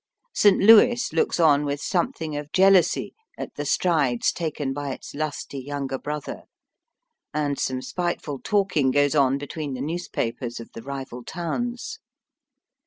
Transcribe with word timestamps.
St. 0.33 0.57
Louis 0.57 1.13
looks 1.13 1.39
on 1.39 1.63
with 1.63 1.79
something 1.79 2.35
of 2.35 2.51
jealousy 2.51 3.13
at 3.37 3.53
the 3.53 3.65
strides 3.65 4.31
taken 4.33 4.73
by 4.73 4.93
its 4.93 5.13
lusty 5.13 5.59
younger 5.61 5.99
brother, 5.99 6.45
and 7.35 7.59
some 7.59 7.83
spiteful 7.83 8.39
talking 8.43 8.89
goes 8.89 9.13
on 9.13 9.37
between 9.37 9.75
the 9.75 9.79
newspapers 9.81 10.59
of 10.59 10.71
the 10.73 10.81
rival 10.81 11.23
towns. 11.23 11.99